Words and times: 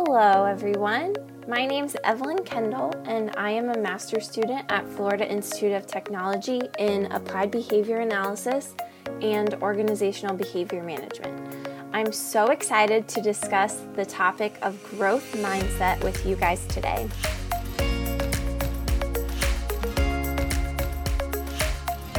Hello, 0.00 0.44
everyone. 0.44 1.16
My 1.48 1.66
name 1.66 1.84
is 1.84 1.96
Evelyn 2.04 2.44
Kendall, 2.44 2.94
and 3.04 3.34
I 3.36 3.50
am 3.50 3.68
a 3.70 3.78
master's 3.78 4.28
student 4.28 4.64
at 4.68 4.86
Florida 4.86 5.28
Institute 5.28 5.72
of 5.72 5.88
Technology 5.88 6.60
in 6.78 7.06
Applied 7.06 7.50
Behavior 7.50 7.96
Analysis 7.96 8.76
and 9.20 9.54
Organizational 9.54 10.36
Behavior 10.36 10.84
Management. 10.84 11.66
I'm 11.92 12.12
so 12.12 12.52
excited 12.52 13.08
to 13.08 13.20
discuss 13.20 13.82
the 13.96 14.06
topic 14.06 14.56
of 14.62 14.80
growth 14.84 15.32
mindset 15.38 16.00
with 16.04 16.24
you 16.24 16.36
guys 16.36 16.64
today. 16.68 17.08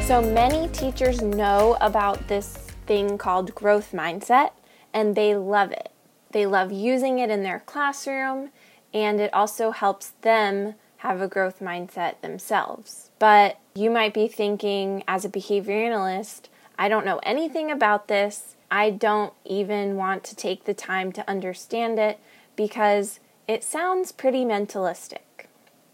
So 0.02 0.22
many 0.22 0.68
teachers 0.74 1.22
know 1.22 1.78
about 1.80 2.28
this 2.28 2.58
thing 2.88 3.18
called 3.18 3.56
growth 3.56 3.94
mindset 3.94 4.52
and 4.94 5.16
they 5.16 5.34
love 5.34 5.72
it. 5.72 5.94
They 6.32 6.46
love 6.46 6.72
using 6.72 7.20
it 7.20 7.30
in 7.30 7.44
their 7.44 7.60
classroom, 7.60 8.50
and 8.94 9.20
it 9.20 9.34
also 9.34 9.72
helps 9.72 10.12
them 10.22 10.76
have 10.98 11.22
a 11.22 11.28
growth 11.28 11.60
mindset 11.60 12.22
themselves. 12.22 13.10
But 13.20 13.58
you 13.74 13.90
might 13.90 14.14
be 14.14 14.28
thinking, 14.28 15.04
as 15.08 15.26
a 15.26 15.30
behavior 15.30 15.76
analyst, 15.76 16.50
I 16.78 16.90
don't 16.90 17.06
know 17.06 17.20
anything 17.24 17.72
about 17.72 18.08
this. 18.08 18.56
I 18.72 18.90
don't 18.90 19.34
even 19.46 19.96
want 19.96 20.24
to 20.26 20.36
take 20.36 20.66
the 20.66 20.74
time 20.74 21.12
to 21.14 21.30
understand 21.30 22.00
it 22.00 22.20
because 22.56 23.20
it 23.48 23.64
sounds 23.64 24.12
pretty 24.12 24.46
mentalistic. 24.46 25.48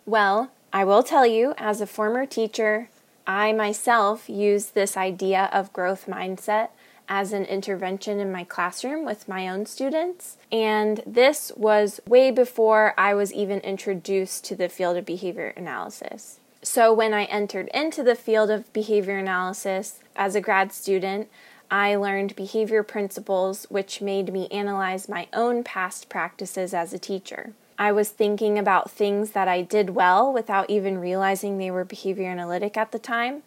Well, 0.05 0.52
I 0.73 0.84
will 0.84 1.04
tell 1.04 1.26
you, 1.26 1.54
as 1.57 1.79
a 1.79 1.88
former 1.88 2.26
teacher, 2.26 2.90
I 3.26 3.54
myself 3.54 4.29
use 4.29 4.67
this 4.67 4.98
idea 4.98 5.49
of 5.54 5.73
growth 5.73 6.05
mindset 6.05 6.70
as 7.08 7.34
an 7.34 7.45
intervention 7.45 8.20
in 8.20 8.32
my 8.32 8.44
classroom 8.44 9.05
with 9.05 9.27
my 9.27 9.48
own 9.48 9.66
students. 9.66 10.38
And 10.52 11.02
this 11.05 11.52
was 11.55 12.00
way 12.08 12.32
before 12.32 12.94
I 12.98 13.13
was 13.13 13.34
even 13.34 13.60
introduced 13.60 14.46
to 14.46 14.55
the 14.55 14.70
field 14.70 14.98
of 14.98 15.05
behavior 15.05 15.54
analysis. 15.55 16.40
So, 16.62 16.91
when 16.91 17.13
I 17.13 17.26
entered 17.26 17.70
into 17.76 18.02
the 18.02 18.16
field 18.16 18.49
of 18.49 18.74
behavior 18.74 19.18
analysis 19.18 19.99
as 20.16 20.34
a 20.34 20.41
grad 20.41 20.71
student, 20.71 21.29
I 21.70 21.96
learned 21.96 22.35
behavior 22.35 22.84
principles 22.84 23.66
which 23.70 24.01
made 24.01 24.32
me 24.32 24.48
analyze 24.49 25.10
my 25.10 25.27
own 25.34 25.63
past 25.63 26.10
practices 26.10 26.74
as 26.74 26.94
a 26.94 26.99
teacher. 26.99 27.54
I 27.77 27.91
was 27.91 28.10
thinking 28.10 28.57
about 28.57 28.90
things 28.90 29.32
that 29.32 29.48
I 29.48 29.62
did 29.62 29.91
well 29.91 30.32
without 30.32 30.70
even 30.70 30.99
realizing 30.99 31.57
they 31.57 31.72
were 31.72 31.84
behavior 31.84 32.29
analytic 32.29 32.77
at 32.77 32.91
the 32.91 32.99
time, 32.99 33.44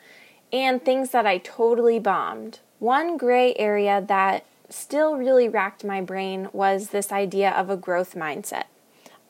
and 0.52 0.84
things 0.84 1.10
that 1.10 1.26
I 1.26 1.38
totally 1.38 1.98
bombed. 1.98 2.60
One 2.78 3.16
gray 3.16 3.54
area 3.56 4.04
that 4.06 4.44
still 4.68 5.16
really 5.16 5.48
racked 5.48 5.84
my 5.84 6.00
brain 6.00 6.48
was 6.52 6.90
this 6.90 7.10
idea 7.10 7.50
of 7.50 7.70
a 7.70 7.76
growth 7.76 8.14
mindset. 8.14 8.64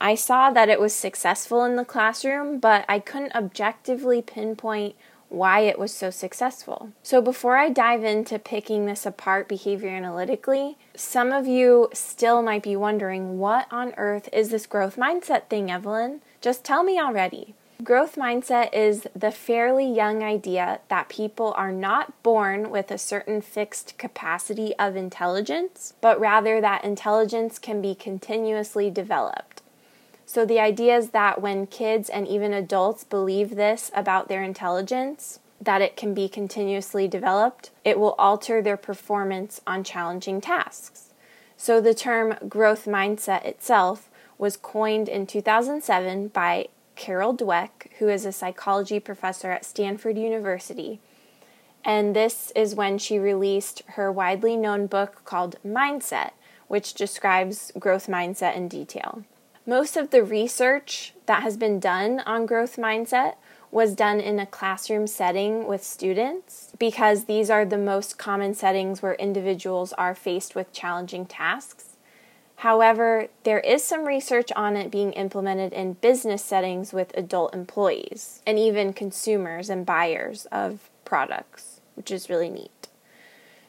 I 0.01 0.15
saw 0.15 0.51
that 0.51 0.69
it 0.69 0.81
was 0.81 0.95
successful 0.95 1.65
in 1.65 1.77
the 1.77 1.85
classroom, 1.85 2.59
but 2.59 2.85
I 2.89 2.99
couldn't 2.99 3.35
objectively 3.35 4.23
pinpoint 4.23 4.95
why 5.29 5.61
it 5.61 5.79
was 5.79 5.93
so 5.93 6.11
successful. 6.11 6.91
So, 7.03 7.21
before 7.21 7.57
I 7.57 7.69
dive 7.69 8.05
into 8.05 8.39
picking 8.39 8.87
this 8.87 9.05
apart 9.05 9.49
behavior 9.49 9.91
analytically, 9.91 10.79
some 10.95 11.33
of 11.33 11.47
you 11.47 11.89
still 11.93 12.43
might 12.43 12.63
be 12.63 12.77
wondering 12.77 13.39
what 13.39 13.67
on 13.71 13.93
earth 13.97 14.29
is 14.33 14.51
this 14.51 14.67
growth 14.67 14.97
mindset 14.97 15.49
thing, 15.49 15.71
Evelyn? 15.71 16.21
Just 16.41 16.65
tell 16.65 16.83
me 16.83 16.99
already. 16.99 17.55
Growth 17.85 18.17
mindset 18.17 18.75
is 18.75 19.07
the 19.15 19.31
fairly 19.31 19.87
young 19.89 20.21
idea 20.21 20.81
that 20.89 21.09
people 21.09 21.55
are 21.57 21.71
not 21.71 22.23
born 22.25 22.71
with 22.71 22.91
a 22.91 22.99
certain 22.99 23.41
fixed 23.41 23.97
capacity 23.97 24.75
of 24.81 24.97
intelligence, 24.97 25.95
but 26.01 26.19
rather 26.19 26.61
that 26.61 26.83
intelligence 26.83 27.57
can 27.57 27.81
be 27.81 27.95
continuously 27.95 28.91
developed. 28.91 29.63
So, 30.27 30.45
the 30.45 30.59
idea 30.59 30.97
is 30.97 31.11
that 31.11 31.41
when 31.41 31.69
kids 31.69 32.11
and 32.11 32.27
even 32.27 32.53
adults 32.53 33.05
believe 33.05 33.55
this 33.55 33.93
about 33.95 34.29
their 34.29 34.43
intelligence, 34.43 35.39
that 35.61 35.81
it 35.81 35.97
can 35.97 36.15
be 36.15 36.29
continuously 36.29 37.07
developed, 37.07 37.71
it 37.85 37.99
will 37.99 38.17
alter 38.19 38.61
their 38.61 38.77
performance 38.77 39.61
on 39.69 39.85
challenging 39.85 40.41
tasks. 40.41 41.15
So, 41.57 41.81
the 41.81 41.95
term 41.95 42.35
growth 42.49 42.87
mindset 42.87 43.45
itself 43.45 44.11
was 44.37 44.57
coined 44.57 45.09
in 45.09 45.29
2007 45.29 46.29
by 46.29 46.69
Carol 46.99 47.35
Dweck, 47.35 47.93
who 48.01 48.09
is 48.09 48.27
a 48.27 48.33
psychology 48.33 48.99
professor 48.99 49.53
at 49.53 49.65
Stanford 49.65 50.19
University. 50.19 50.99
And 51.85 52.15
this 52.15 52.53
is 52.57 52.75
when 52.75 52.99
she 52.99 53.21
released 53.21 53.83
her 53.91 54.11
widely 54.11 54.57
known 54.57 54.89
book 54.89 55.23
called 55.25 55.57
Mindset, 55.65 56.33
which 56.67 56.95
describes 56.95 57.71
growth 57.79 58.09
mindset 58.09 58.57
in 58.57 58.67
detail. 58.67 59.23
Most 59.65 59.97
of 59.97 60.11
the 60.11 60.25
research 60.25 61.15
that 61.27 61.45
has 61.45 61.57
been 61.57 61.79
done 61.79 62.21
on 62.27 62.47
growth 62.47 62.77
mindset 62.77 63.37
was 63.71 63.95
done 63.95 64.19
in 64.19 64.41
a 64.41 64.47
classroom 64.47 65.07
setting 65.07 65.69
with 65.69 65.85
students 65.85 66.73
because 66.81 67.27
these 67.27 67.49
are 67.49 67.65
the 67.65 67.79
most 67.79 68.19
common 68.19 68.55
settings 68.55 69.03
where 69.03 69.15
individuals 69.15 69.93
are 69.93 70.17
faced 70.17 70.57
with 70.57 70.73
challenging 70.73 71.27
tasks. 71.27 71.88
However, 72.59 73.29
there 73.45 73.61
is 73.61 73.85
some 73.85 74.05
research 74.05 74.51
on 74.57 74.77
it 74.77 74.91
being 74.91 75.13
implemented 75.13 75.73
in 75.73 75.93
business 75.93 76.43
settings 76.43 76.93
with 76.93 77.17
adult 77.17 77.55
employees 77.55 78.43
and 78.45 78.59
even 78.59 78.93
consumers 78.93 79.71
and 79.71 79.87
buyers 79.87 80.45
of 80.51 80.91
products, 81.05 81.81
which 81.95 82.11
is 82.11 82.29
really 82.29 82.51
neat. 82.51 82.89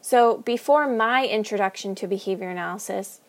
So, 0.02 0.38
before 0.38 0.88
my 0.88 1.28
introduction 1.28 1.94
to 1.96 2.08
behavior 2.08 2.50
analysis, 2.50 3.22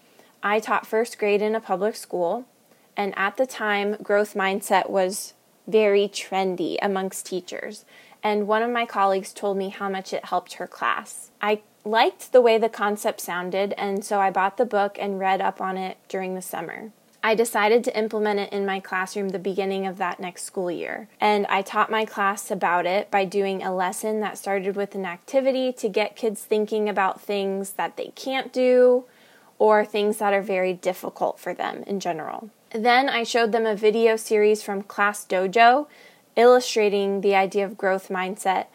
I 0.42 0.60
taught 0.60 0.86
first 0.86 1.18
grade 1.18 1.42
in 1.42 1.54
a 1.54 1.60
public 1.60 1.94
school, 1.94 2.46
and 2.96 3.12
at 3.18 3.36
the 3.36 3.46
time, 3.46 3.96
growth 4.02 4.32
mindset 4.32 4.88
was 4.88 5.34
very 5.68 6.08
trendy 6.08 6.78
amongst 6.80 7.26
teachers. 7.26 7.84
And 8.22 8.48
one 8.48 8.62
of 8.62 8.70
my 8.70 8.86
colleagues 8.86 9.34
told 9.34 9.58
me 9.58 9.68
how 9.68 9.90
much 9.90 10.14
it 10.14 10.24
helped 10.24 10.54
her 10.54 10.66
class. 10.66 11.30
I 11.42 11.60
liked 11.84 12.32
the 12.32 12.40
way 12.40 12.58
the 12.58 12.68
concept 12.68 13.20
sounded, 13.20 13.74
and 13.78 14.04
so 14.04 14.20
I 14.20 14.30
bought 14.30 14.56
the 14.56 14.64
book 14.64 14.96
and 15.00 15.18
read 15.18 15.40
up 15.40 15.60
on 15.60 15.76
it 15.76 15.98
during 16.08 16.34
the 16.34 16.42
summer. 16.42 16.92
I 17.22 17.34
decided 17.34 17.84
to 17.84 17.98
implement 17.98 18.40
it 18.40 18.52
in 18.52 18.64
my 18.64 18.80
classroom 18.80 19.28
the 19.28 19.38
beginning 19.38 19.86
of 19.86 19.98
that 19.98 20.20
next 20.20 20.44
school 20.44 20.70
year. 20.70 21.08
And 21.20 21.46
I 21.46 21.60
taught 21.60 21.90
my 21.90 22.06
class 22.06 22.50
about 22.50 22.86
it 22.86 23.10
by 23.10 23.26
doing 23.26 23.62
a 23.62 23.74
lesson 23.74 24.20
that 24.20 24.38
started 24.38 24.74
with 24.74 24.94
an 24.94 25.04
activity 25.04 25.70
to 25.74 25.88
get 25.88 26.16
kids 26.16 26.42
thinking 26.42 26.88
about 26.88 27.20
things 27.20 27.72
that 27.72 27.98
they 27.98 28.12
can't 28.14 28.52
do 28.52 29.04
or 29.58 29.84
things 29.84 30.16
that 30.16 30.32
are 30.32 30.40
very 30.40 30.72
difficult 30.72 31.38
for 31.38 31.52
them 31.52 31.84
in 31.86 32.00
general. 32.00 32.48
Then 32.72 33.10
I 33.10 33.24
showed 33.24 33.52
them 33.52 33.66
a 33.66 33.76
video 33.76 34.16
series 34.16 34.62
from 34.62 34.82
Class 34.82 35.26
Dojo 35.26 35.88
illustrating 36.36 37.20
the 37.20 37.34
idea 37.34 37.66
of 37.66 37.76
growth 37.76 38.08
mindset 38.08 38.66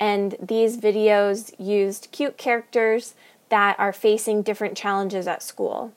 and 0.00 0.36
these 0.40 0.78
videos 0.78 1.54
used 1.58 2.08
cute 2.12 2.36
characters 2.36 3.14
that 3.48 3.78
are 3.78 3.92
facing 3.92 4.42
different 4.42 4.76
challenges 4.76 5.26
at 5.26 5.42
school. 5.42 5.92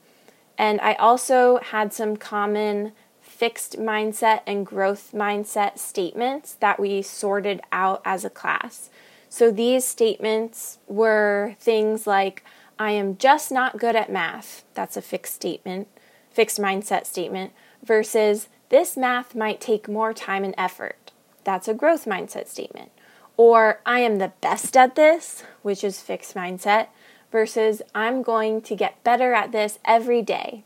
And 0.57 0.79
I 0.81 0.93
also 0.93 1.57
had 1.57 1.93
some 1.93 2.17
common 2.17 2.93
fixed 3.21 3.77
mindset 3.77 4.41
and 4.47 4.65
growth 4.65 5.11
mindset 5.13 5.77
statements 5.77 6.53
that 6.53 6.79
we 6.79 7.01
sorted 7.01 7.61
out 7.71 8.01
as 8.03 8.25
a 8.25 8.29
class. 8.29 8.89
So 9.29 9.51
these 9.51 9.85
statements 9.85 10.79
were 10.87 11.55
things 11.59 12.07
like, 12.07 12.43
I 12.79 12.91
am 12.91 13.17
just 13.17 13.51
not 13.51 13.77
good 13.77 13.95
at 13.95 14.11
math. 14.11 14.63
That's 14.73 14.97
a 14.97 15.01
fixed 15.01 15.35
statement, 15.35 15.87
fixed 16.31 16.59
mindset 16.59 17.05
statement, 17.05 17.51
versus 17.83 18.47
this 18.69 18.97
math 18.97 19.35
might 19.35 19.61
take 19.61 19.87
more 19.87 20.13
time 20.13 20.43
and 20.43 20.55
effort. 20.57 21.11
That's 21.43 21.67
a 21.67 21.73
growth 21.73 22.05
mindset 22.05 22.47
statement. 22.47 22.91
Or 23.37 23.79
I 23.85 23.99
am 23.99 24.17
the 24.17 24.33
best 24.41 24.75
at 24.75 24.95
this, 24.95 25.43
which 25.61 25.83
is 25.83 26.01
fixed 26.01 26.35
mindset, 26.35 26.87
versus 27.31 27.81
I'm 27.93 28.23
going 28.23 28.61
to 28.63 28.75
get 28.75 29.03
better 29.03 29.33
at 29.33 29.51
this 29.51 29.77
every 29.85 30.21
day, 30.23 30.63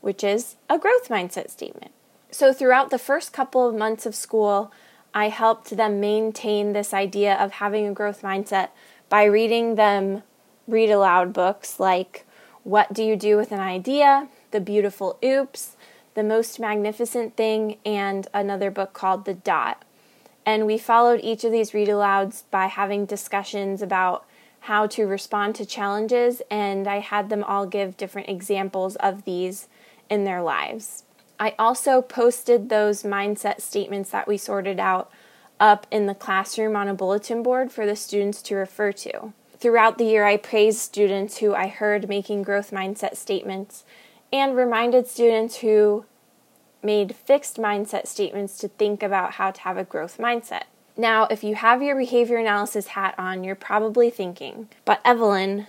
which 0.00 0.22
is 0.22 0.56
a 0.70 0.78
growth 0.78 1.08
mindset 1.08 1.50
statement. 1.50 1.90
So 2.30 2.52
throughout 2.52 2.90
the 2.90 2.98
first 2.98 3.32
couple 3.32 3.68
of 3.68 3.74
months 3.74 4.06
of 4.06 4.14
school, 4.14 4.72
I 5.12 5.28
helped 5.28 5.76
them 5.76 6.00
maintain 6.00 6.72
this 6.72 6.94
idea 6.94 7.34
of 7.34 7.52
having 7.52 7.86
a 7.86 7.92
growth 7.92 8.22
mindset 8.22 8.68
by 9.08 9.24
reading 9.24 9.74
them 9.74 10.22
read 10.66 10.90
aloud 10.90 11.32
books 11.32 11.78
like 11.78 12.24
What 12.62 12.92
Do 12.92 13.02
You 13.02 13.16
Do 13.16 13.36
with 13.36 13.52
an 13.52 13.60
Idea? 13.60 14.28
The 14.52 14.60
Beautiful 14.60 15.18
Oops, 15.22 15.76
The 16.14 16.22
Most 16.22 16.58
Magnificent 16.60 17.36
Thing, 17.36 17.78
and 17.84 18.28
another 18.32 18.70
book 18.70 18.92
called 18.92 19.24
The 19.24 19.34
Dot. 19.34 19.84
And 20.44 20.66
we 20.66 20.78
followed 20.78 21.20
each 21.22 21.44
of 21.44 21.52
these 21.52 21.74
read 21.74 21.88
alouds 21.88 22.42
by 22.50 22.66
having 22.66 23.06
discussions 23.06 23.82
about 23.82 24.26
how 24.60 24.86
to 24.86 25.06
respond 25.06 25.54
to 25.56 25.66
challenges, 25.66 26.40
and 26.50 26.86
I 26.86 27.00
had 27.00 27.28
them 27.28 27.42
all 27.42 27.66
give 27.66 27.96
different 27.96 28.28
examples 28.28 28.96
of 28.96 29.24
these 29.24 29.68
in 30.08 30.24
their 30.24 30.40
lives. 30.40 31.04
I 31.38 31.54
also 31.58 32.00
posted 32.00 32.68
those 32.68 33.02
mindset 33.02 33.60
statements 33.60 34.10
that 34.10 34.28
we 34.28 34.36
sorted 34.36 34.78
out 34.78 35.10
up 35.58 35.86
in 35.90 36.06
the 36.06 36.14
classroom 36.14 36.76
on 36.76 36.88
a 36.88 36.94
bulletin 36.94 37.42
board 37.42 37.72
for 37.72 37.86
the 37.86 37.96
students 37.96 38.42
to 38.42 38.54
refer 38.54 38.92
to. 38.92 39.32
Throughout 39.58 39.98
the 39.98 40.04
year, 40.04 40.24
I 40.24 40.36
praised 40.36 40.78
students 40.78 41.38
who 41.38 41.54
I 41.54 41.68
heard 41.68 42.08
making 42.08 42.42
growth 42.42 42.70
mindset 42.70 43.16
statements 43.16 43.84
and 44.32 44.56
reminded 44.56 45.06
students 45.06 45.56
who 45.58 46.04
made 46.82 47.14
fixed 47.14 47.56
mindset 47.56 48.06
statements 48.06 48.58
to 48.58 48.68
think 48.68 49.02
about 49.02 49.32
how 49.32 49.50
to 49.50 49.60
have 49.62 49.76
a 49.76 49.84
growth 49.84 50.18
mindset. 50.18 50.64
Now, 50.96 51.26
if 51.30 51.42
you 51.42 51.54
have 51.54 51.82
your 51.82 51.96
behavior 51.96 52.36
analysis 52.36 52.88
hat 52.88 53.14
on, 53.16 53.44
you're 53.44 53.54
probably 53.54 54.10
thinking, 54.10 54.68
but 54.84 55.00
Evelyn, 55.04 55.66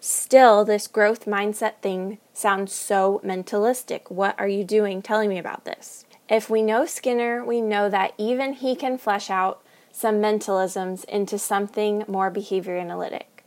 still, 0.00 0.64
this 0.64 0.86
growth 0.86 1.26
mindset 1.26 1.76
thing 1.80 2.18
sounds 2.32 2.72
so 2.72 3.20
mentalistic. 3.24 4.10
What 4.10 4.38
are 4.38 4.48
you 4.48 4.64
doing 4.64 5.00
telling 5.00 5.28
me 5.28 5.38
about 5.38 5.64
this? 5.64 6.04
If 6.28 6.50
we 6.50 6.62
know 6.62 6.86
Skinner, 6.86 7.44
we 7.44 7.60
know 7.60 7.88
that 7.88 8.14
even 8.18 8.54
he 8.54 8.74
can 8.74 8.98
flesh 8.98 9.30
out 9.30 9.62
some 9.92 10.16
mentalisms 10.16 11.04
into 11.04 11.38
something 11.38 12.04
more 12.08 12.30
behavior 12.30 12.76
analytic. 12.76 13.44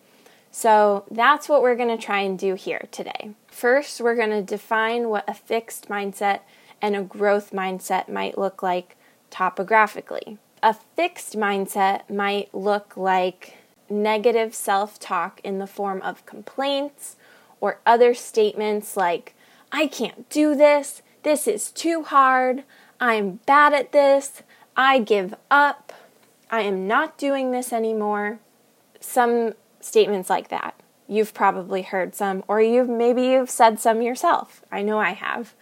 So 0.49 1.03
that's 1.11 1.49
what 1.49 1.61
we're 1.61 1.75
going 1.75 1.95
to 1.95 2.03
try 2.03 2.21
and 2.21 2.39
do 2.39 2.55
here 2.55 2.87
today. 2.91 3.31
First, 3.47 3.99
we're 3.99 4.15
going 4.15 4.29
to 4.29 4.41
define 4.41 5.09
what 5.09 5.27
a 5.27 5.33
fixed 5.33 5.89
mindset 5.89 6.39
and 6.81 6.95
a 6.95 7.01
growth 7.01 7.51
mindset 7.51 8.09
might 8.09 8.37
look 8.37 8.61
like 8.61 8.95
topographically. 9.29 10.37
A 10.63 10.73
fixed 10.73 11.35
mindset 11.35 12.09
might 12.09 12.53
look 12.53 12.97
like 12.97 13.57
negative 13.89 14.53
self 14.53 14.99
talk 14.99 15.39
in 15.43 15.59
the 15.59 15.67
form 15.67 16.01
of 16.01 16.25
complaints 16.25 17.15
or 17.59 17.79
other 17.85 18.13
statements 18.13 18.97
like, 18.97 19.33
I 19.71 19.87
can't 19.87 20.29
do 20.29 20.55
this, 20.55 21.01
this 21.23 21.47
is 21.47 21.71
too 21.71 22.03
hard, 22.03 22.63
I'm 22.99 23.39
bad 23.45 23.73
at 23.73 23.91
this, 23.91 24.43
I 24.75 24.99
give 24.99 25.35
up, 25.49 25.93
I 26.49 26.61
am 26.61 26.87
not 26.87 27.17
doing 27.17 27.51
this 27.51 27.73
anymore. 27.73 28.39
Some 28.99 29.53
statements 29.79 30.29
like 30.29 30.49
that. 30.49 30.75
You've 31.07 31.33
probably 31.33 31.81
heard 31.81 32.15
some, 32.15 32.43
or 32.47 32.61
you've 32.61 32.89
maybe 32.89 33.23
you've 33.23 33.49
said 33.49 33.79
some 33.79 34.01
yourself. 34.01 34.63
I 34.71 34.81
know 34.81 34.99
I 34.99 35.11
have. 35.11 35.53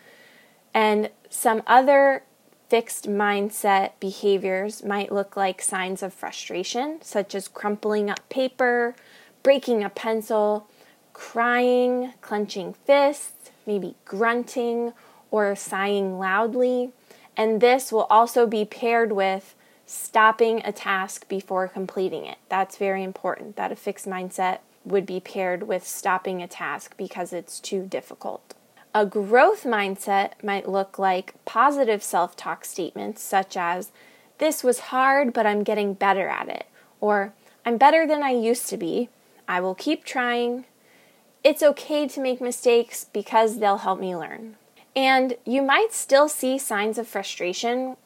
And 0.76 1.10
some 1.30 1.64
other 1.66 2.24
fixed 2.68 3.08
mindset 3.08 3.92
behaviors 4.02 4.84
might 4.84 5.12
look 5.12 5.38
like 5.38 5.62
signs 5.62 6.04
of 6.04 6.14
frustration, 6.14 7.00
such 7.02 7.34
as 7.34 7.48
crumpling 7.48 8.10
up 8.10 8.28
paper, 8.28 8.94
breaking 9.42 9.86
a 9.86 9.90
pencil, 9.90 10.68
crying, 11.14 12.12
clenching 12.20 12.74
fists, 12.74 13.52
maybe 13.66 13.96
grunting 14.04 14.92
or 15.32 15.56
sighing 15.56 16.20
loudly. 16.20 16.92
And 17.38 17.62
this 17.62 17.92
will 17.92 18.08
also 18.10 18.46
be 18.46 18.66
paired 18.66 19.14
with 19.14 19.56
stopping 19.86 20.62
a 20.66 20.74
task 20.74 21.30
before 21.30 21.70
completing 21.70 22.26
it. 22.26 22.40
That's 22.50 22.76
very 22.76 23.04
important 23.04 23.56
that 23.56 23.72
a 23.72 23.78
fixed 23.78 24.08
mindset 24.08 24.60
would 24.84 25.06
be 25.06 25.22
paired 25.22 25.64
with 25.64 25.88
stopping 25.88 26.42
a 26.42 26.48
task 26.48 26.98
because 26.98 27.32
it's 27.32 27.62
too 27.62 27.86
difficult. 27.86 28.56
A 28.96 29.06
growth 29.06 29.66
mindset 29.66 30.42
might 30.42 30.70
look 30.70 30.98
like 30.98 31.34
positive 31.44 32.02
self 32.02 32.38
talk 32.38 32.64
statements 32.64 33.22
such 33.22 33.58
as, 33.58 33.92
This 34.38 34.64
was 34.64 34.80
hard, 34.80 35.34
but 35.34 35.46
I'm 35.46 35.64
getting 35.64 35.94
better 35.94 36.30
at 36.30 36.48
it, 36.48 36.66
or 37.02 37.34
I'm 37.66 37.76
better 37.78 38.08
than 38.08 38.24
I 38.24 38.30
used 38.30 38.70
to 38.70 38.78
be. 38.78 39.10
I 39.50 39.60
will 39.60 39.76
keep 39.76 40.06
trying. 40.06 40.64
It's 41.44 41.62
okay 41.62 42.08
to 42.08 42.22
make 42.22 42.40
mistakes 42.40 43.08
because 43.12 43.60
they'll 43.60 43.80
help 43.80 44.00
me 44.00 44.16
learn. 44.16 44.56
And 44.96 45.36
you 45.44 45.62
might 45.62 45.92
still 45.92 46.30
see 46.30 46.58
signs 46.58 46.98
of 46.98 47.06
frustration 47.06 47.98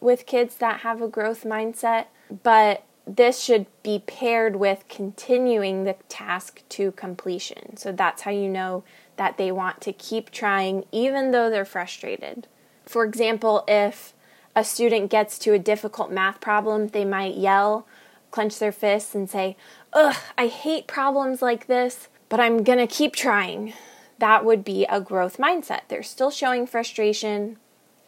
with 0.00 0.24
kids 0.24 0.56
that 0.56 0.80
have 0.80 1.02
a 1.02 1.08
growth 1.08 1.44
mindset, 1.44 2.06
but 2.42 2.84
this 3.06 3.42
should 3.42 3.66
be 3.82 4.02
paired 4.06 4.56
with 4.56 4.84
continuing 4.88 5.84
the 5.84 5.96
task 6.08 6.62
to 6.70 6.92
completion. 6.92 7.76
So 7.76 7.92
that's 7.92 8.22
how 8.22 8.30
you 8.30 8.48
know 8.48 8.82
that 9.18 9.36
they 9.36 9.52
want 9.52 9.82
to 9.82 9.92
keep 9.92 10.30
trying 10.30 10.84
even 10.90 11.32
though 11.32 11.50
they're 11.50 11.64
frustrated. 11.64 12.46
For 12.86 13.04
example, 13.04 13.64
if 13.68 14.14
a 14.56 14.64
student 14.64 15.10
gets 15.10 15.38
to 15.40 15.52
a 15.52 15.58
difficult 15.58 16.10
math 16.10 16.40
problem, 16.40 16.88
they 16.88 17.04
might 17.04 17.36
yell, 17.36 17.86
clench 18.30 18.58
their 18.58 18.72
fists, 18.72 19.14
and 19.14 19.28
say, 19.28 19.56
Ugh, 19.92 20.16
I 20.38 20.46
hate 20.46 20.86
problems 20.86 21.42
like 21.42 21.66
this, 21.66 22.08
but 22.28 22.40
I'm 22.40 22.62
gonna 22.62 22.86
keep 22.86 23.14
trying. 23.14 23.74
That 24.18 24.44
would 24.44 24.64
be 24.64 24.86
a 24.86 25.00
growth 25.00 25.36
mindset. 25.36 25.82
They're 25.88 26.02
still 26.02 26.30
showing 26.30 26.66
frustration, 26.66 27.58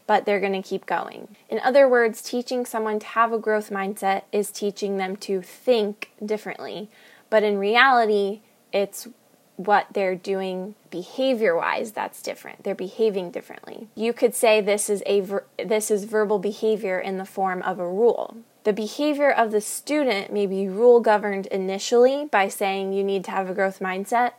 but 0.06 0.24
they're 0.24 0.40
gonna 0.40 0.62
keep 0.62 0.86
going. 0.86 1.36
In 1.48 1.60
other 1.60 1.88
words, 1.88 2.22
teaching 2.22 2.64
someone 2.64 2.98
to 3.00 3.06
have 3.06 3.32
a 3.32 3.38
growth 3.38 3.70
mindset 3.70 4.22
is 4.32 4.50
teaching 4.50 4.96
them 4.96 5.16
to 5.18 5.42
think 5.42 6.10
differently, 6.24 6.88
but 7.30 7.42
in 7.42 7.58
reality, 7.58 8.40
it's 8.72 9.08
what 9.66 9.86
they're 9.92 10.14
doing 10.14 10.74
behavior 10.90 11.56
wise 11.56 11.92
that's 11.92 12.22
different. 12.22 12.64
They're 12.64 12.74
behaving 12.74 13.30
differently. 13.30 13.88
You 13.94 14.12
could 14.12 14.34
say 14.34 14.60
this 14.60 14.88
is 14.88 15.02
a 15.06 15.20
ver- 15.20 15.44
this 15.62 15.90
is 15.90 16.04
verbal 16.04 16.38
behavior 16.38 16.98
in 16.98 17.18
the 17.18 17.24
form 17.24 17.62
of 17.62 17.78
a 17.78 17.88
rule. 17.88 18.36
The 18.64 18.72
behavior 18.72 19.30
of 19.30 19.52
the 19.52 19.60
student 19.60 20.32
may 20.32 20.46
be 20.46 20.68
rule 20.68 21.00
governed 21.00 21.46
initially 21.46 22.26
by 22.30 22.48
saying 22.48 22.92
you 22.92 23.02
need 23.02 23.24
to 23.24 23.30
have 23.30 23.48
a 23.48 23.54
growth 23.54 23.80
mindset 23.80 24.32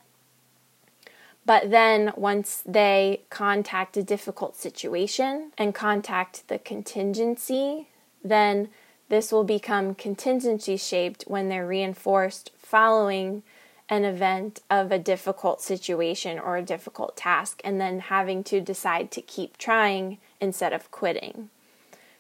but 1.45 1.71
then 1.71 2.13
once 2.15 2.63
they 2.65 3.21
contact 3.29 3.97
a 3.97 4.03
difficult 4.03 4.55
situation 4.55 5.51
and 5.57 5.73
contact 5.73 6.47
the 6.47 6.59
contingency 6.59 7.87
then 8.23 8.69
this 9.09 9.31
will 9.31 9.43
become 9.43 9.93
contingency 9.95 10.77
shaped 10.77 11.23
when 11.27 11.49
they're 11.49 11.67
reinforced 11.67 12.51
following 12.57 13.43
an 13.91 14.05
event 14.05 14.61
of 14.69 14.89
a 14.89 14.97
difficult 14.97 15.61
situation 15.61 16.39
or 16.39 16.55
a 16.55 16.63
difficult 16.63 17.17
task 17.17 17.61
and 17.65 17.79
then 17.79 17.99
having 17.99 18.41
to 18.41 18.61
decide 18.61 19.11
to 19.11 19.21
keep 19.21 19.57
trying 19.57 20.17
instead 20.39 20.71
of 20.71 20.89
quitting. 20.89 21.49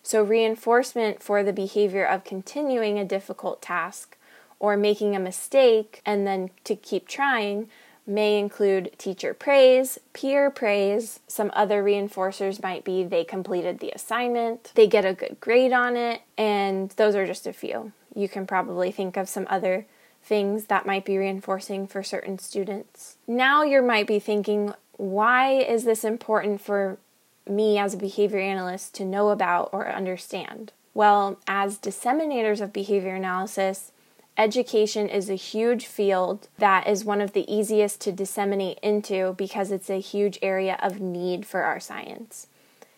So, 0.03 0.21
reinforcement 0.21 1.23
for 1.23 1.43
the 1.43 1.53
behavior 1.53 2.05
of 2.05 2.25
continuing 2.25 2.99
a 2.99 3.05
difficult 3.05 3.61
task 3.61 4.17
or 4.59 4.75
making 4.75 5.15
a 5.15 5.19
mistake 5.19 6.01
and 6.05 6.27
then 6.27 6.49
to 6.65 6.75
keep 6.75 7.07
trying 7.07 7.69
may 8.05 8.37
include 8.37 8.91
teacher 8.97 9.33
praise, 9.33 9.97
peer 10.11 10.49
praise. 10.49 11.21
Some 11.27 11.51
other 11.53 11.81
reinforcers 11.83 12.61
might 12.61 12.83
be 12.83 13.03
they 13.03 13.23
completed 13.23 13.79
the 13.79 13.91
assignment, 13.91 14.71
they 14.75 14.87
get 14.87 15.05
a 15.05 15.13
good 15.13 15.37
grade 15.39 15.71
on 15.71 15.95
it, 15.95 16.21
and 16.37 16.89
those 16.91 17.15
are 17.15 17.25
just 17.25 17.47
a 17.47 17.53
few. 17.53 17.93
You 18.13 18.27
can 18.27 18.45
probably 18.45 18.91
think 18.91 19.15
of 19.15 19.29
some 19.29 19.47
other 19.49 19.85
things 20.23 20.65
that 20.65 20.85
might 20.85 21.05
be 21.05 21.17
reinforcing 21.17 21.87
for 21.87 22.03
certain 22.03 22.37
students. 22.37 23.17
Now 23.27 23.63
you 23.63 23.81
might 23.81 24.07
be 24.07 24.19
thinking, 24.19 24.73
why 24.97 25.53
is 25.53 25.83
this 25.83 26.03
important 26.03 26.61
for 26.61 26.97
me 27.47 27.77
as 27.77 27.93
a 27.93 27.97
behavior 27.97 28.39
analyst 28.39 28.93
to 28.95 29.05
know 29.05 29.29
about 29.29 29.69
or 29.73 29.89
understand? 29.89 30.73
Well, 30.93 31.39
as 31.47 31.79
disseminators 31.79 32.61
of 32.61 32.73
behavior 32.73 33.15
analysis, 33.15 33.91
education 34.37 35.09
is 35.09 35.29
a 35.29 35.35
huge 35.35 35.85
field 35.85 36.47
that 36.57 36.87
is 36.87 37.05
one 37.05 37.21
of 37.21 37.33
the 37.33 37.51
easiest 37.51 38.01
to 38.01 38.11
disseminate 38.11 38.79
into 38.81 39.33
because 39.37 39.71
it's 39.71 39.89
a 39.89 39.99
huge 39.99 40.37
area 40.41 40.77
of 40.81 40.99
need 40.99 41.45
for 41.45 41.63
our 41.63 41.79
science. 41.79 42.47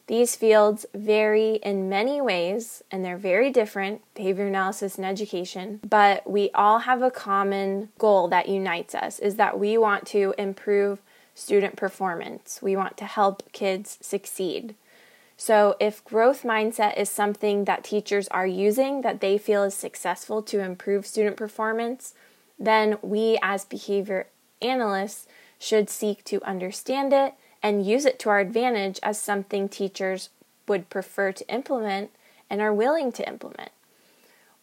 These 0.07 0.35
fields 0.35 0.85
vary 0.93 1.55
in 1.55 1.87
many 1.87 2.19
ways 2.19 2.83
and 2.91 3.05
they're 3.05 3.17
very 3.17 3.49
different 3.49 4.01
behavior 4.15 4.45
analysis 4.45 4.97
and 4.97 5.05
education, 5.05 5.79
but 5.87 6.29
we 6.29 6.49
all 6.53 6.79
have 6.79 7.01
a 7.01 7.11
common 7.11 7.89
goal 7.97 8.27
that 8.27 8.49
unites 8.49 8.93
us 8.93 9.19
is 9.19 9.35
that 9.35 9.57
we 9.57 9.77
want 9.77 10.05
to 10.07 10.33
improve 10.37 10.99
student 11.35 11.77
performance. 11.77 12.59
We 12.61 12.75
want 12.75 12.97
to 12.97 13.05
help 13.05 13.51
kids 13.53 13.97
succeed. 14.01 14.75
So, 15.35 15.75
if 15.79 16.05
growth 16.05 16.43
mindset 16.43 16.97
is 16.97 17.09
something 17.09 17.65
that 17.65 17.83
teachers 17.83 18.27
are 18.27 18.45
using 18.45 19.01
that 19.01 19.19
they 19.19 19.37
feel 19.37 19.63
is 19.63 19.73
successful 19.73 20.43
to 20.43 20.59
improve 20.59 21.07
student 21.07 21.37
performance, 21.37 22.13
then 22.59 22.97
we 23.01 23.39
as 23.41 23.65
behavior 23.65 24.27
analysts 24.61 25.27
should 25.57 25.89
seek 25.89 26.23
to 26.25 26.43
understand 26.43 27.13
it 27.13 27.33
and 27.63 27.85
use 27.85 28.05
it 28.05 28.19
to 28.19 28.29
our 28.29 28.39
advantage 28.39 28.99
as 29.01 29.19
something 29.19 29.69
teachers 29.69 30.29
would 30.67 30.89
prefer 30.89 31.31
to 31.31 31.47
implement 31.53 32.11
and 32.49 32.61
are 32.61 32.73
willing 32.73 33.11
to 33.13 33.27
implement. 33.27 33.71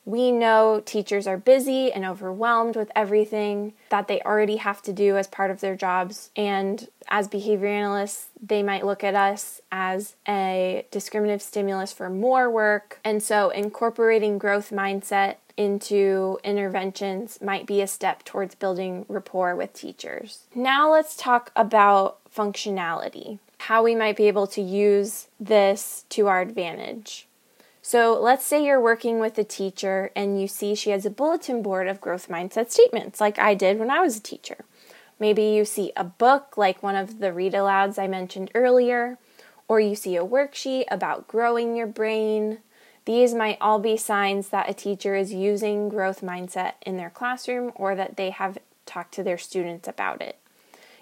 We 0.04 0.32
know 0.32 0.82
teachers 0.84 1.26
are 1.26 1.36
busy 1.36 1.92
and 1.92 2.04
overwhelmed 2.04 2.74
with 2.74 2.90
everything 2.96 3.74
that 3.90 4.08
they 4.08 4.20
already 4.22 4.56
have 4.56 4.80
to 4.82 4.92
do 4.92 5.16
as 5.16 5.26
part 5.26 5.50
of 5.50 5.60
their 5.60 5.76
jobs. 5.76 6.30
And 6.34 6.88
as 7.08 7.28
behavior 7.28 7.68
analysts, 7.68 8.28
they 8.40 8.62
might 8.62 8.86
look 8.86 9.04
at 9.04 9.14
us 9.14 9.60
as 9.70 10.16
a 10.26 10.86
discriminative 10.90 11.42
stimulus 11.42 11.92
for 11.92 12.08
more 12.08 12.50
work. 12.50 12.98
And 13.04 13.22
so, 13.22 13.50
incorporating 13.50 14.38
growth 14.38 14.70
mindset 14.70 15.36
into 15.56 16.38
interventions 16.42 17.38
might 17.42 17.66
be 17.66 17.82
a 17.82 17.86
step 17.86 18.24
towards 18.24 18.54
building 18.54 19.04
rapport 19.06 19.54
with 19.54 19.74
teachers. 19.74 20.44
Now, 20.54 20.90
let's 20.90 21.14
talk 21.14 21.52
about 21.54 22.19
functionality, 22.34 23.38
how 23.58 23.82
we 23.82 23.94
might 23.94 24.16
be 24.16 24.28
able 24.28 24.46
to 24.48 24.60
use 24.60 25.28
this 25.38 26.04
to 26.10 26.26
our 26.26 26.40
advantage. 26.40 27.26
So, 27.82 28.18
let's 28.20 28.44
say 28.44 28.64
you're 28.64 28.80
working 28.80 29.20
with 29.20 29.38
a 29.38 29.44
teacher 29.44 30.10
and 30.14 30.40
you 30.40 30.46
see 30.46 30.74
she 30.74 30.90
has 30.90 31.06
a 31.06 31.10
bulletin 31.10 31.62
board 31.62 31.88
of 31.88 32.00
growth 32.00 32.28
mindset 32.28 32.70
statements, 32.70 33.20
like 33.20 33.38
I 33.38 33.54
did 33.54 33.78
when 33.78 33.90
I 33.90 34.00
was 34.00 34.16
a 34.16 34.22
teacher. 34.22 34.58
Maybe 35.18 35.42
you 35.42 35.64
see 35.64 35.92
a 35.96 36.04
book 36.04 36.56
like 36.56 36.82
one 36.82 36.96
of 36.96 37.18
the 37.18 37.32
read 37.32 37.52
alouds 37.52 37.98
I 37.98 38.06
mentioned 38.06 38.50
earlier, 38.54 39.18
or 39.68 39.80
you 39.80 39.94
see 39.94 40.16
a 40.16 40.24
worksheet 40.24 40.84
about 40.90 41.28
growing 41.28 41.76
your 41.76 41.86
brain. 41.86 42.58
These 43.04 43.34
might 43.34 43.58
all 43.60 43.78
be 43.78 43.96
signs 43.96 44.48
that 44.48 44.68
a 44.68 44.74
teacher 44.74 45.14
is 45.14 45.32
using 45.32 45.88
growth 45.88 46.22
mindset 46.22 46.74
in 46.82 46.96
their 46.96 47.10
classroom 47.10 47.72
or 47.74 47.94
that 47.94 48.16
they 48.16 48.30
have 48.30 48.58
talked 48.86 49.14
to 49.14 49.22
their 49.22 49.38
students 49.38 49.88
about 49.88 50.20
it. 50.20 50.38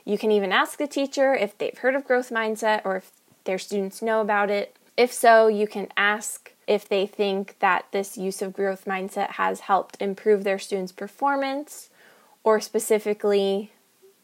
You 0.09 0.17
can 0.17 0.33
even 0.33 0.53
ask 0.53 0.79
the 0.79 0.87
teacher 0.87 1.35
if 1.35 1.59
they've 1.59 1.77
heard 1.77 1.95
of 1.95 2.07
growth 2.07 2.31
mindset 2.31 2.81
or 2.83 2.97
if 2.97 3.11
their 3.45 3.59
students 3.59 4.00
know 4.00 4.23
about 4.23 4.49
it. 4.49 4.75
If 4.97 5.12
so, 5.12 5.49
you 5.49 5.67
can 5.67 5.88
ask 5.99 6.55
if 6.67 6.88
they 6.88 7.07
think 7.07 7.57
that 7.59 7.85
this 7.93 8.17
use 8.17 8.41
of 8.41 8.55
growth 8.55 8.87
mindset 8.87 9.33
has 9.33 9.61
helped 9.61 10.00
improve 10.00 10.45
their 10.45 10.59
students' 10.59 10.93
performance 10.93 11.91
or 12.43 12.59
specifically 12.59 13.71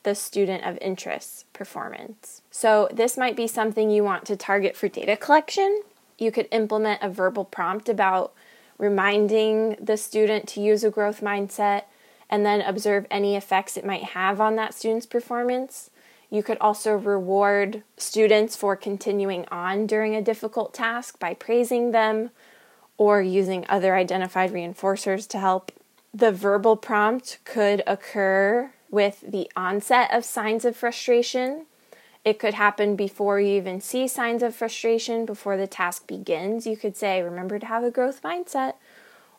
the 0.05 0.15
student 0.15 0.65
of 0.65 0.79
interest 0.81 1.53
performance. 1.53 2.41
So, 2.51 2.89
this 2.91 3.19
might 3.19 3.37
be 3.37 3.47
something 3.47 3.91
you 3.91 4.05
want 4.05 4.25
to 4.25 4.37
target 4.37 4.79
for 4.79 4.89
data 4.89 5.19
collection. 5.19 5.83
You 6.19 6.33
could 6.33 6.49
implement 6.51 7.03
a 7.03 7.11
verbal 7.11 7.45
prompt 7.45 7.91
about 7.91 8.33
reminding 8.79 9.77
the 9.79 9.99
student 9.99 10.49
to 10.49 10.63
use 10.63 10.83
a 10.83 10.91
growth 10.91 11.21
mindset 11.21 11.83
and 12.31 12.45
then 12.45 12.61
observe 12.61 13.07
any 13.11 13.37
effects 13.37 13.77
it 13.77 13.85
might 13.85 14.05
have 14.05 14.41
on 14.41 14.57
that 14.57 14.75
student's 14.75 15.07
performance. 15.07 15.91
You 16.31 16.43
could 16.43 16.59
also 16.59 16.97
reward 16.97 17.83
students 17.97 18.57
for 18.57 18.75
continuing 18.77 19.47
on 19.51 19.87
during 19.87 20.17
a 20.17 20.23
difficult 20.23 20.75
task 20.75 21.19
by 21.19 21.35
praising 21.35 21.93
them 21.93 22.31
or 22.97 23.23
using 23.23 23.65
other 23.69 23.95
identified 23.95 24.53
reinforcers 24.53 25.29
to 25.29 25.39
help. 25.39 25.73
The 26.13 26.33
verbal 26.33 26.77
prompt 26.77 27.39
could 27.45 27.83
occur 27.87 28.73
with 28.91 29.25
the 29.27 29.51
onset 29.57 30.13
of 30.13 30.25
signs 30.25 30.65
of 30.65 30.77
frustration. 30.77 31.67
It 32.25 32.39
could 32.39 32.55
happen 32.55 32.97
before 32.97 33.41
you 33.41 33.57
even 33.57 33.81
see 33.81 34.09
signs 34.09 34.43
of 34.43 34.55
frustration, 34.55 35.27
before 35.27 35.57
the 35.57 35.67
task 35.67 36.07
begins. 36.07 36.67
You 36.67 36.77
could 36.77 36.97
say, 36.97 37.21
Remember 37.21 37.59
to 37.59 37.67
have 37.67 37.85
a 37.85 37.91
growth 37.91 38.23
mindset. 38.23 38.75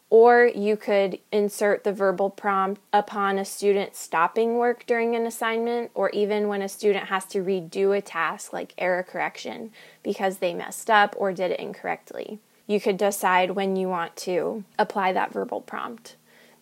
Or 0.09 0.45
you 0.45 0.77
could 0.77 1.19
insert 1.31 1.83
the 1.83 1.91
verbal 1.91 2.29
prompt 2.29 2.81
upon 2.93 3.37
a 3.37 3.45
student 3.45 3.95
stopping 3.95 4.57
work 4.57 4.85
during 4.85 5.15
an 5.15 5.25
assignment, 5.25 5.91
or 5.93 6.09
even 6.11 6.47
when 6.47 6.61
a 6.61 6.69
student 6.69 7.05
has 7.05 7.25
to 7.25 7.43
redo 7.43 7.97
a 7.97 8.01
task 8.01 8.53
like 8.53 8.73
error 8.77 9.03
correction 9.03 9.71
because 10.03 10.37
they 10.37 10.53
messed 10.53 10.89
up 10.89 11.15
or 11.17 11.33
did 11.33 11.51
it 11.51 11.59
incorrectly. 11.59 12.39
You 12.67 12.79
could 12.79 12.97
decide 12.97 13.51
when 13.51 13.75
you 13.75 13.89
want 13.89 14.15
to 14.17 14.63
apply 14.77 15.13
that 15.13 15.33
verbal 15.33 15.61
prompt. 15.61 16.15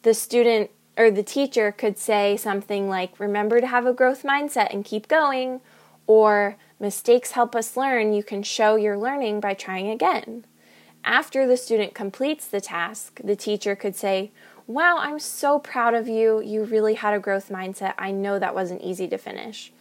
The 0.03 0.13
student 0.13 0.69
or 0.97 1.09
the 1.09 1.23
teacher 1.23 1.71
could 1.71 1.97
say 1.97 2.37
something 2.37 2.87
like, 2.87 3.19
Remember 3.19 3.59
to 3.59 3.67
have 3.67 3.85
a 3.85 3.93
growth 3.93 4.23
mindset 4.23 4.73
and 4.73 4.85
keep 4.85 5.07
going, 5.07 5.61
or 6.07 6.57
mistakes 6.79 7.31
help 7.31 7.55
us 7.55 7.77
learn. 7.77 8.13
You 8.13 8.23
can 8.23 8.43
show 8.43 8.75
your 8.75 8.97
learning 8.97 9.39
by 9.39 9.53
trying 9.53 9.89
again. 9.89 10.45
After 11.05 11.45
the 11.45 11.57
student 11.57 11.93
completes 11.93 12.47
the 12.47 12.61
task, 12.61 13.19
the 13.23 13.35
teacher 13.35 13.75
could 13.75 13.95
say, 13.95 14.31
Wow, 14.65 14.97
I'm 14.99 15.19
so 15.19 15.59
proud 15.59 15.93
of 15.93 16.07
you. 16.07 16.41
You 16.41 16.63
really 16.63 16.93
had 16.93 17.13
a 17.13 17.19
growth 17.19 17.49
mindset. 17.49 17.93
I 17.97 18.11
know 18.11 18.39
that 18.39 18.55
wasn't 18.55 18.81
easy 18.81 19.09
to 19.09 19.17
finish. 19.17 19.73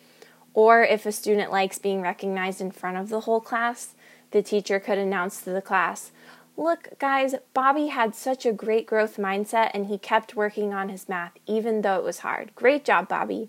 Or 0.54 0.82
if 0.82 1.06
a 1.06 1.12
student 1.12 1.52
likes 1.52 1.78
being 1.78 2.02
recognized 2.02 2.60
in 2.60 2.72
front 2.72 2.96
of 2.96 3.08
the 3.08 3.20
whole 3.20 3.40
class, 3.40 3.94
the 4.32 4.42
teacher 4.42 4.80
could 4.80 4.98
announce 4.98 5.42
to 5.42 5.50
the 5.50 5.62
class, 5.62 6.10
Look, 6.56 6.98
guys, 6.98 7.34
Bobby 7.54 7.86
had 7.86 8.14
such 8.14 8.44
a 8.44 8.52
great 8.52 8.86
growth 8.86 9.16
mindset 9.16 9.70
and 9.72 9.86
he 9.86 9.96
kept 9.96 10.36
working 10.36 10.74
on 10.74 10.90
his 10.90 11.08
math 11.08 11.32
even 11.46 11.80
though 11.80 11.96
it 11.96 12.04
was 12.04 12.18
hard. 12.18 12.54
Great 12.54 12.84
job, 12.84 13.08
Bobby. 13.08 13.48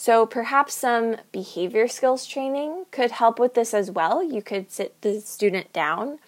So, 0.00 0.26
perhaps 0.26 0.74
some 0.74 1.16
behavior 1.32 1.88
skills 1.88 2.24
training 2.24 2.86
could 2.92 3.10
help 3.10 3.40
with 3.40 3.54
this 3.54 3.74
as 3.74 3.90
well. 3.90 4.22
You 4.22 4.42
could 4.42 4.70
sit 4.70 5.00
the 5.02 5.20
student 5.20 5.72
down 5.72 6.20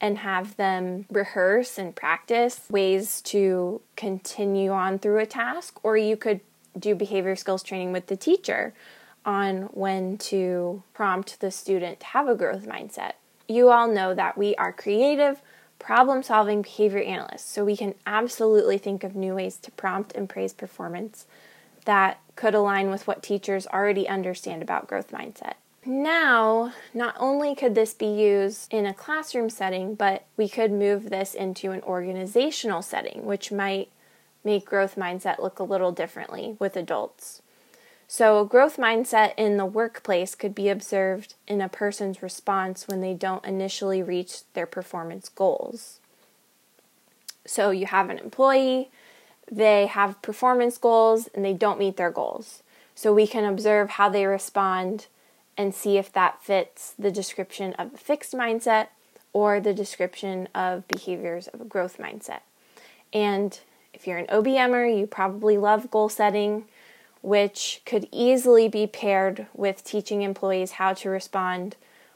and 0.00 0.18
have 0.18 0.56
them 0.56 1.06
rehearse 1.10 1.76
and 1.76 1.96
practice 1.96 2.60
ways 2.70 3.20
to 3.22 3.80
continue 3.96 4.70
on 4.70 5.00
through 5.00 5.18
a 5.18 5.26
task, 5.26 5.80
or 5.82 5.96
you 5.96 6.16
could 6.16 6.40
do 6.78 6.94
behavior 6.94 7.34
skills 7.34 7.64
training 7.64 7.90
with 7.90 8.06
the 8.06 8.16
teacher 8.16 8.74
on 9.24 9.62
when 9.72 10.18
to 10.18 10.84
prompt 10.94 11.40
the 11.40 11.50
student 11.50 11.98
to 11.98 12.06
have 12.06 12.28
a 12.28 12.36
growth 12.36 12.64
mindset 12.64 13.14
you 13.48 13.70
all 13.70 13.88
know 13.88 14.14
that 14.14 14.36
we 14.36 14.54
are 14.56 14.72
creative, 14.72 15.40
problem 15.78 16.22
solving 16.22 16.62
behavior 16.62 17.02
analysts, 17.02 17.50
so 17.50 17.64
we 17.64 17.76
can 17.76 17.94
absolutely 18.06 18.78
think 18.78 19.04
of 19.04 19.14
new 19.14 19.34
ways 19.34 19.56
to 19.56 19.70
prompt 19.72 20.12
and 20.14 20.28
praise 20.28 20.52
performance 20.52 21.26
that 21.86 22.20
could 22.36 22.54
align 22.54 22.90
with 22.90 23.06
what 23.06 23.22
teachers 23.22 23.66
already 23.66 24.06
understand 24.06 24.62
about 24.62 24.86
growth 24.86 25.10
mindset. 25.10 25.54
Now, 25.84 26.72
not 26.92 27.14
only 27.18 27.54
could 27.54 27.74
this 27.74 27.94
be 27.94 28.06
used 28.06 28.72
in 28.72 28.86
a 28.86 28.94
classroom 28.94 29.48
setting, 29.48 29.94
but 29.94 30.24
we 30.36 30.48
could 30.48 30.72
move 30.72 31.10
this 31.10 31.32
into 31.32 31.70
an 31.70 31.80
organizational 31.82 32.82
setting, 32.82 33.24
which 33.24 33.52
might 33.52 33.88
make 34.44 34.64
growth 34.64 34.96
mindset 34.96 35.38
look 35.38 35.58
a 35.58 35.64
little 35.64 35.92
differently 35.92 36.56
with 36.58 36.76
adults. 36.76 37.40
So, 38.08 38.44
growth 38.44 38.76
mindset 38.76 39.32
in 39.36 39.56
the 39.56 39.66
workplace 39.66 40.34
could 40.34 40.54
be 40.54 40.68
observed 40.68 41.34
in 41.48 41.60
a 41.60 41.68
person's 41.68 42.22
response 42.22 42.86
when 42.86 43.00
they 43.00 43.14
don't 43.14 43.44
initially 43.44 44.02
reach 44.02 44.42
their 44.54 44.66
performance 44.66 45.28
goals. 45.28 45.98
So, 47.44 47.70
you 47.70 47.86
have 47.86 48.10
an 48.10 48.18
employee, 48.18 48.90
they 49.50 49.86
have 49.86 50.22
performance 50.22 50.78
goals, 50.78 51.28
and 51.34 51.44
they 51.44 51.52
don't 51.52 51.78
meet 51.78 51.96
their 51.96 52.10
goals. 52.10 52.62
So, 52.94 53.12
we 53.12 53.26
can 53.26 53.44
observe 53.44 53.90
how 53.90 54.08
they 54.08 54.26
respond 54.26 55.06
and 55.56 55.74
see 55.74 55.96
if 55.96 56.12
that 56.12 56.42
fits 56.42 56.94
the 56.98 57.10
description 57.10 57.72
of 57.74 57.94
a 57.94 57.98
fixed 57.98 58.34
mindset 58.34 58.88
or 59.32 59.60
the 59.60 59.74
description 59.74 60.48
of 60.54 60.88
behaviors 60.88 61.46
of 61.48 61.60
a 61.60 61.64
growth 61.64 61.98
mindset. 61.98 62.40
And 63.12 63.58
if 63.92 64.06
you're 64.06 64.18
an 64.18 64.26
OBMer, 64.26 64.98
you 64.98 65.06
probably 65.06 65.56
love 65.56 65.90
goal 65.90 66.08
setting 66.08 66.64
which 67.26 67.82
could 67.84 68.06
easily 68.12 68.68
be 68.68 68.86
paired 68.86 69.48
with 69.52 69.82
teaching 69.82 70.22
employees 70.22 70.72
how 70.72 70.92
to 70.92 71.08
respond 71.08 71.74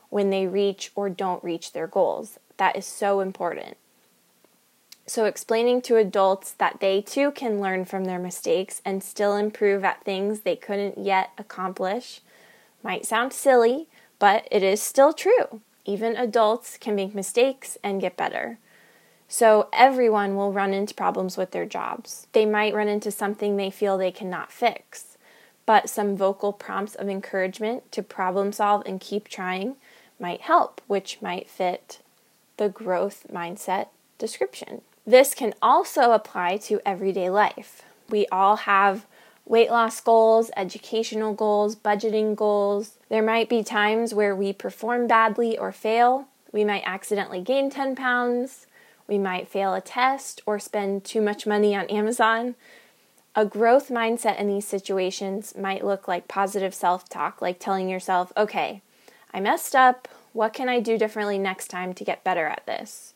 when 0.09 0.31
they 0.31 0.47
reach 0.47 0.93
or 0.95 1.11
don't 1.11 1.43
reach 1.43 1.73
their 1.73 1.89
goals. 1.89 2.39
That 2.59 2.77
is 2.77 2.87
so 2.87 3.19
important. 3.19 3.77
So, 5.11 5.25
explaining 5.25 5.83
to 5.83 5.97
adults 5.97 6.53
that 6.53 6.79
they 6.79 7.03
too 7.03 7.33
can 7.33 7.61
learn 7.61 7.85
from 7.85 8.05
their 8.05 8.21
mistakes 8.21 8.81
and 8.85 9.03
still 9.03 9.35
improve 9.35 9.83
at 9.83 10.05
things 10.05 10.43
they 10.43 10.55
couldn't 10.55 10.99
yet 10.99 11.33
accomplish 11.37 12.21
might 12.85 13.05
sound 13.05 13.33
silly, 13.33 13.89
but 14.21 14.47
it 14.53 14.63
is 14.63 14.81
still 14.81 15.13
true. 15.13 15.63
Even 15.85 16.15
adults 16.15 16.79
can 16.79 16.95
make 16.95 17.13
mistakes 17.13 17.77
and 17.83 18.01
get 18.01 18.17
better. 18.17 18.59
So 19.27 19.69
everyone 19.73 20.37
will 20.37 20.53
run 20.53 20.73
into 20.73 20.95
problems 20.95 21.37
with 21.37 21.51
their 21.51 21.67
jobs. 21.67 22.29
They 22.31 22.47
might 22.47 22.73
run 22.73 22.87
into 22.87 23.11
something 23.11 23.57
they 23.57 23.73
feel 23.73 23.99
they 23.99 24.13
cannot 24.13 24.53
fix, 24.53 25.19
but 25.67 25.91
some 25.91 26.17
vocal 26.17 26.53
prompts 26.53 26.95
of 26.95 27.09
encouragement 27.09 27.91
to 27.91 28.05
problem 28.05 28.53
solve 28.53 28.85
and 28.87 29.01
keep 29.01 29.27
trying 29.27 29.75
might 30.21 30.43
help, 30.43 30.81
which 30.87 31.21
might 31.21 31.51
fit 31.51 31.99
the 32.59 32.69
growth 32.69 33.27
mindset 33.29 33.89
description. 34.17 34.83
This 35.11 35.35
can 35.35 35.55
also 35.61 36.13
apply 36.13 36.59
to 36.59 36.81
everyday 36.87 37.29
life. 37.29 37.83
We 38.11 38.29
all 38.31 38.55
have 38.55 39.07
weight 39.45 39.69
loss 39.69 40.01
goals, 40.01 40.53
educational 40.57 41.35
goals, 41.35 41.75
budgeting 41.75 42.37
goals. 42.37 42.97
There 43.09 43.21
might 43.21 43.49
be 43.49 43.65
times 43.65 44.15
where 44.15 44.37
we 44.37 44.53
perform 44.53 45.09
badly 45.09 45.59
or 45.59 45.73
fail. 45.73 46.29
We 46.53 46.63
might 46.63 46.85
accidentally 46.87 47.41
gain 47.41 47.71
10 47.71 47.97
pounds. 47.97 48.69
We 49.09 49.19
might 49.19 49.49
fail 49.49 49.75
a 49.75 49.81
test 49.81 50.43
or 50.47 50.61
spend 50.61 51.03
too 51.03 51.21
much 51.21 51.45
money 51.45 51.75
on 51.75 51.87
Amazon. 51.87 52.55
A 53.35 53.45
growth 53.45 53.89
mindset 53.89 54.39
in 54.39 54.47
these 54.47 54.69
situations 54.69 55.57
might 55.57 55.85
look 55.85 56.07
like 56.07 56.29
positive 56.29 56.73
self 56.73 57.09
talk, 57.09 57.43
like 57.43 57.59
telling 57.59 57.89
yourself, 57.89 58.33
okay, 58.37 58.81
I 59.35 59.41
messed 59.41 59.75
up. 59.75 60.07
What 60.33 60.53
can 60.53 60.69
I 60.69 60.79
do 60.79 60.97
differently 60.97 61.37
next 61.37 61.67
time 61.67 61.95
to 61.95 62.05
get 62.05 62.23
better 62.23 62.47
at 62.47 62.65
this? 62.67 63.15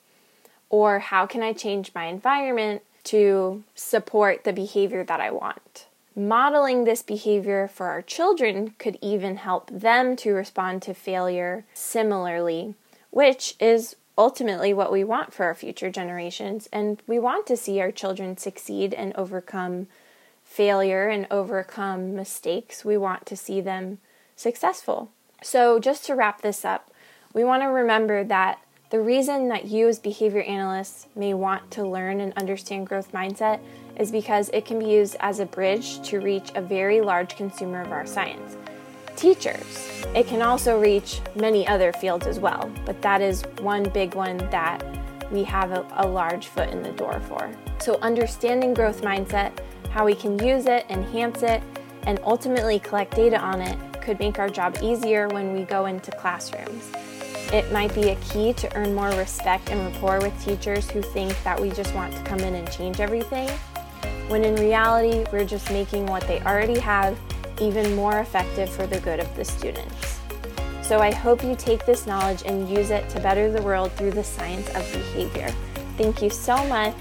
Or 0.75 0.99
how 0.99 1.25
can 1.25 1.41
I 1.41 1.53
change 1.53 1.93
my 1.95 2.07
environment 2.07 2.83
to 3.05 3.63
support 3.77 4.43
the 4.43 4.53
behavior 4.53 5.05
that 5.05 5.21
I 5.21 5.31
want? 5.31 5.87
Modeling 6.17 6.83
this 6.83 7.01
behavior 7.01 7.69
for 7.69 7.87
our 7.87 8.03
children 8.03 8.75
could 8.77 8.99
even 9.01 9.37
help 9.37 9.71
them 9.71 10.17
to 10.17 10.33
respond 10.33 10.83
to 10.83 10.93
failure 10.93 11.65
similarly, 11.75 12.75
which 13.11 13.55
is 13.61 13.95
ultimately 14.19 14.75
what 14.75 14.91
we 14.91 15.05
want 15.05 15.33
for 15.33 15.45
our 15.45 15.55
future 15.55 15.91
generations. 15.91 16.69
And 16.73 17.01
we 17.07 17.21
want 17.21 17.47
to 17.47 17.57
see 17.57 17.81
our 17.81 17.93
children 17.93 18.37
succeed 18.37 18.93
and 18.93 19.15
overcome 19.15 19.87
failure 20.45 21.07
and 21.07 21.29
overcome 21.31 22.17
mistakes. 22.17 22.85
We 22.85 22.97
want 22.97 23.27
to 23.27 23.37
see 23.37 23.61
them 23.61 23.99
successful. 24.35 25.13
So, 25.41 25.79
just 25.79 26.05
to 26.07 26.17
wrap 26.17 26.43
this 26.43 26.65
up, 26.65 26.91
we 27.33 27.45
want 27.45 27.63
to 27.63 27.69
remember 27.69 28.25
that 28.25 28.59
The 28.91 29.01
reason 29.01 29.49
that 29.49 29.65
you, 29.65 29.89
as 29.89 29.99
behavior 29.99 30.43
analysts, 30.43 31.07
may 31.17 31.35
want 31.35 31.71
to 31.73 31.87
learn 31.87 32.21
and 32.21 32.33
understand 32.35 32.87
growth 32.87 33.13
mindset 33.13 33.61
is 33.97 34.11
because 34.11 34.51
it 34.51 34.67
can 34.67 34.79
be 34.79 34.87
used 34.87 35.17
as 35.21 35.41
a 35.41 35.47
bridge 35.47 36.03
to 36.09 36.21
reach 36.21 36.51
a 36.55 36.61
very 36.61 37.01
large 37.01 37.37
consumer 37.37 37.81
of 37.81 37.93
our 37.93 38.07
science 38.07 38.57
teachers. 39.17 40.05
It 40.15 40.27
can 40.27 40.43
also 40.43 40.79
reach 40.79 41.21
many 41.37 41.67
other 41.67 41.93
fields 41.93 42.27
as 42.27 42.39
well, 42.39 42.71
but 42.85 43.01
that 43.03 43.21
is 43.21 43.43
one 43.61 43.85
big 43.85 44.15
one 44.15 44.39
that 44.51 44.83
we 45.31 45.45
have 45.45 45.71
a, 45.71 45.87
a, 45.97 46.07
large 46.07 46.49
foot 46.49 46.69
in 46.69 46.83
the 46.83 46.93
door 46.93 47.21
for. 47.21 47.51
So, 47.79 47.99
understanding 48.03 48.75
growth 48.75 49.03
mindset, 49.03 49.53
how 49.91 50.05
we 50.05 50.15
can 50.15 50.39
use 50.45 50.67
it, 50.67 50.85
enhance 50.91 51.43
it, 51.43 51.63
and 52.03 52.21
ultimately 52.25 52.79
collect 52.79 53.15
data 53.15 53.39
on 53.39 53.61
it 53.61 53.79
could 54.03 54.19
make 54.19 54.39
our 54.39 54.51
job 54.51 54.77
easier 54.83 55.29
when 55.29 55.55
we 55.55 55.63
go 55.63 55.87
into 55.87 56.11
classrooms. 56.13 56.93
It 57.55 57.71
might 57.71 57.95
be 57.95 58.09
a 58.09 58.17
key 58.17 58.53
to 58.53 58.77
earn 58.77 58.97
more 58.97 59.11
respect 59.11 59.71
and 59.71 59.81
rapport 59.81 60.19
with 60.19 60.45
teachers 60.45 60.91
who 60.91 61.01
think 61.01 61.41
that 61.45 61.61
we 61.61 61.71
just 61.71 61.95
want 61.95 62.13
to 62.13 62.21
come 62.25 62.41
in 62.41 62.57
and 62.57 62.69
change 62.69 62.99
everything, 62.99 63.49
when 64.27 64.43
in 64.43 64.57
reality, 64.57 65.25
we're 65.33 65.45
just 65.45 65.71
making 65.71 66.07
what 66.07 66.27
they 66.27 66.41
already 66.41 66.81
have 66.81 67.17
even 67.61 67.95
more 67.95 68.19
effective 68.19 68.69
for 68.69 68.89
the 68.89 68.99
good 68.99 69.21
of 69.21 69.37
the 69.37 69.45
students. 69.45 70.19
So 70.83 70.99
I 70.99 71.13
hope 71.13 71.45
you 71.45 71.55
take 71.55 71.87
this 71.87 72.09
knowledge 72.09 72.43
and 72.45 72.69
use 72.69 72.91
it 72.91 73.09
to 73.11 73.21
better 73.21 73.49
the 73.49 73.63
world 73.63 73.93
through 73.93 74.11
the 74.11 74.25
science 74.25 74.69
of 74.71 74.93
behavior. 74.93 75.55
Thank 75.97 76.23
you 76.23 76.31
so 76.31 76.57
much. 76.67 76.97